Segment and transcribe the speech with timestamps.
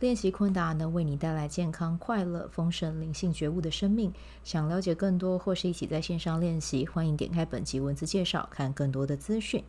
[0.00, 4.12] 练习昆达能为你带来健康、快乐、丰盛、灵性觉悟的生命。
[4.42, 9.64] 想了解更多，或是一起在线上练习，欢迎点开本集文字介绍，看更多的资讯。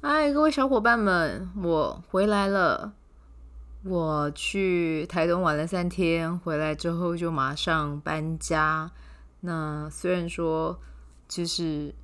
[0.00, 2.92] 嗨，各位小伙伴们，我回来了。
[3.84, 8.90] 我去台东玩了三天，回来之后就马上搬家。
[9.40, 10.80] 那虽然说，
[11.28, 11.94] 就是。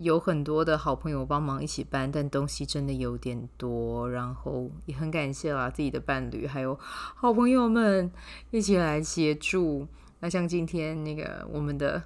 [0.00, 8.10] 有很多的好朋友帮忙一起搬，但东西真的有点多，然后也很感谢啦，自己的伴侣还有好朋友们
[8.50, 9.86] 一起来协助。
[10.20, 12.02] 那像今天那个我们的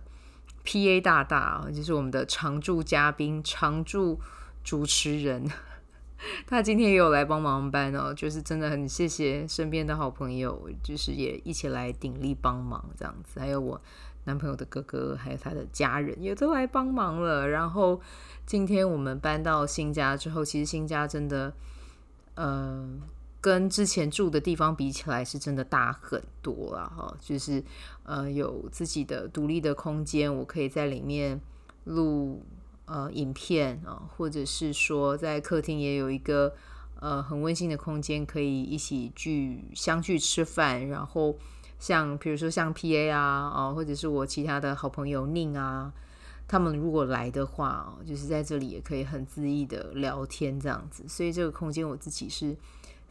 [0.64, 4.20] PA 大大，就是我们的常驻嘉宾、常驻
[4.62, 5.50] 主持人，
[6.46, 13.80] 他今天也有来帮忙搬哦，就是真的很谢谢身边的好朋友，就是也一起来鼎力帮忙这样子，还有我。
[14.24, 17.48] 男朋友的哥哥还有他的家人也都来帮忙了。
[17.48, 18.00] 然后
[18.46, 21.52] 今天我们搬到新家之后，其实新家真的，
[22.36, 22.88] 呃，
[23.40, 27.12] 跟之前住的地方比起来是真的大很多了哈。
[27.18, 27.60] 就是
[28.04, 31.40] 呃，有自己的独立的空间，我可以在里面
[31.82, 32.40] 录
[32.86, 36.54] 呃影片啊，或者是说在客厅也有一个
[37.00, 41.36] 呃很温馨的空间，可以一起聚相聚吃饭，然后。
[41.78, 45.92] 像比如说像 PA 啊，啊，或者是我其他的好朋友宁啊，
[46.46, 52.56] 他们如果来的话，就是在这里也可以很恣意的聊天这样子，所以这个空间我自己是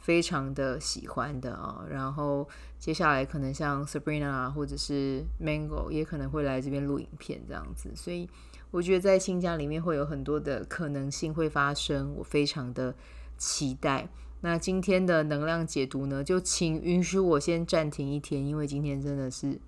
[0.02, 1.85] 非常的喜欢的啊。
[1.89, 2.45] 然后
[2.78, 8.29] 接下来可能像 Sabrina 啊，或者是 Mango 也可能会来这边录影片这样子，所以
[8.72, 12.94] 我觉得在新家里面会有很多的可能性会发生，我非常的
[13.38, 14.09] 期待。
[14.44, 19.59] 那今天的能量解读呢，就请允许我先暂停一天，因为今天真的是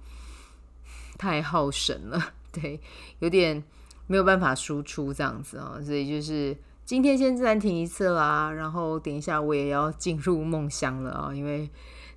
[1.20, 2.80] 太耗神了， 对，
[3.20, 3.64] 有点
[4.08, 11.70] 没有办法输出这样子啊，所以就是今天先暂停一次啦，然后等一下我也要进入梦乡了啊，因为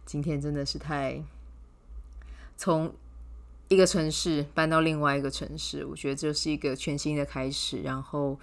[0.04, 1.22] 今天真的是太
[2.56, 2.92] 从
[3.68, 8.38] 一个城市搬到另外一个城市，我觉得这是一个全新的开始，然后。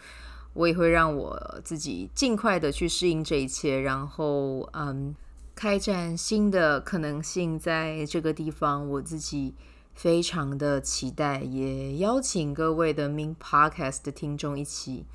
[0.56, 5.16] 我也会让我自己尽快的去适应这一切，然后嗯，
[5.55, 9.55] 开展新的可能性，在这个地方，我自己
[9.95, 15.07] 非常的期待，也邀请各位的 Min Podcast 的听众一起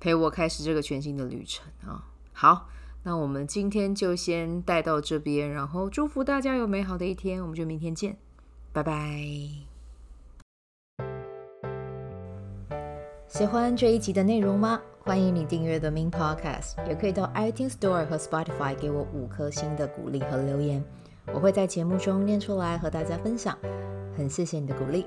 [0.00, 2.08] 陪我开始这个全新的旅程啊！
[2.32, 2.68] 好，
[3.02, 8.16] 那我们今天就先带到这边，然后祝福大家有美好的一天，我们就明天见，
[8.72, 9.22] 拜拜。
[13.28, 14.80] 喜欢这一集的内容吗？
[15.02, 20.82] 欢迎你订阅 The Min Podcast，也可以到 iTunes Store 和 Spotify 给我五颗星的鼓励和留言，
[21.32, 23.56] 我会在节目中念出来和大家分享。
[24.16, 25.06] 很谢谢你的鼓励，